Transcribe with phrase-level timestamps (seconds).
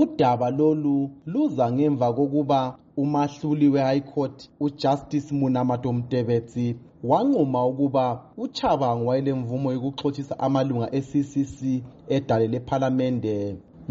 [0.00, 2.60] Udaba lolu luza ngemva kokuba
[3.02, 6.66] umahluli we-High Court uJustice Munamado Mdebetsi
[7.08, 8.04] wanquma ukuba
[8.44, 11.58] uChabangu wayelemvumo yokuxhotshisa amalunga e-CCC
[12.16, 13.34] edale lephalamende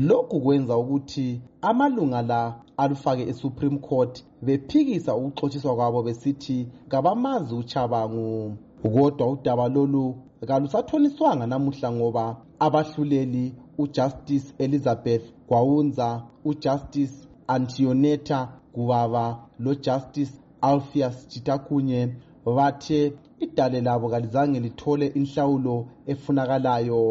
[0.08, 1.28] lokhu kwenza ukuthi
[1.70, 2.42] amalunga la
[2.82, 4.14] alufake e-Supreme Court
[4.46, 8.58] bephikisa ukuxhotshiswa kwabo besithi kabamazi uChabangu
[8.94, 10.06] kodwa udaba lolu
[10.48, 12.24] kalusatholiswanga namuhla ngoba
[12.60, 13.46] abahluleli
[13.78, 22.16] ujustice elizabeth gwawunza ujustice antioneta guvava lojustice alpheus chitakunye
[22.56, 25.76] bathe idale labo kalizange lithole inhlawulo
[26.12, 27.02] efunakalayo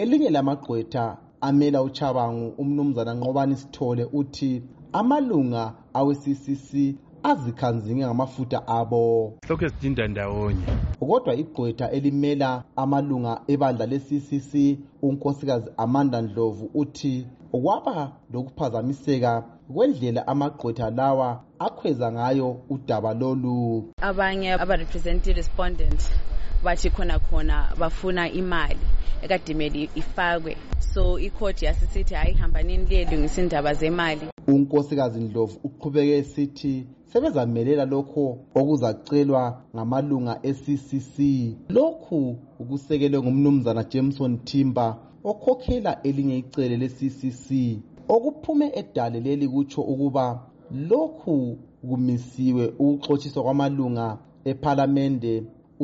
[0.00, 1.04] elinye lamagqwetha
[1.48, 4.52] amela uchabangu umnumzana nqobani sithole uthi
[5.00, 5.62] amalunga
[5.98, 6.70] awe-ccc
[7.30, 9.02] azikhanzinge ngamafutha abo
[9.50, 10.66] lokhu sidinda ndawonye
[11.00, 12.50] kodwa igqwetha elimela
[12.82, 14.50] amalunga ebandla le-ccc
[15.08, 17.14] unkosikazi amanda ndlovu uthi
[17.52, 17.96] kwaba
[18.32, 19.32] lokuphazamiseka
[19.74, 21.28] kwendlela amagqwetha lawa
[21.66, 23.56] akhweza ngayo udaba lolu
[24.10, 26.00] abanye abarepresenti respondent
[26.66, 28.78] bathi khona khona bafuna imali
[29.22, 37.84] ekadimele ifakwe so ikhodi yasisithi hhayi hambanini liyelungisa indaba zemali unkosikazi ndlovu uqhubeke esithi sebezamelela
[37.84, 38.26] lokho
[38.58, 39.42] okuzacelwa
[39.74, 41.16] ngamalunga e-ccc
[41.68, 44.90] lokhu ukusekelwe ngumnumzana jameson timber
[45.30, 47.46] okhokhela elinye icele le-ccc
[48.14, 50.24] okuphume edale leli kutsho ukuba
[50.90, 51.34] lokhu
[51.88, 54.06] kumisiwe ukuxotshiswa kwamalunga
[54.50, 55.32] ephalamende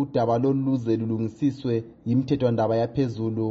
[0.01, 1.75] udaba loluze lulungisiswe
[2.07, 3.47] yimithethwandaba yaphezulu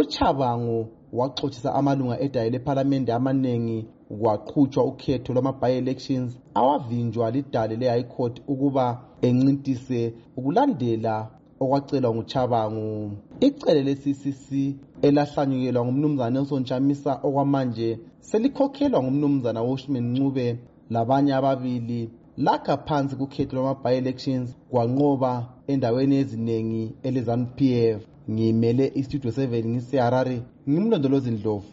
[0.00, 0.78] uchabango
[1.18, 3.78] waxothisa amalunga edaye lephalamende amaningi
[4.20, 8.84] kwaqhutshwa ukhetho lwama-bi-elections awavinjwa lidale le-high court ukuba
[9.26, 10.00] encintise
[10.38, 11.14] ukulandela
[11.62, 12.88] okwacelwa nguchabangu
[13.46, 14.46] icele le-ccc
[15.06, 17.88] elahlanyukelwa ngumnumzana nelson chamisa okwamanje
[18.28, 20.46] selikhokhelwa ngumnumzana washman ncube
[20.94, 22.00] labanye ababili
[22.46, 25.32] lakha phansi kukhetho lwama-bi-elections kwanqoba
[25.72, 27.58] endaweni eziningi elezanu p
[27.98, 28.00] f
[28.32, 30.36] ngimele istudio 7 ngiseharare
[30.70, 31.68] ngimlondolozi ndlovu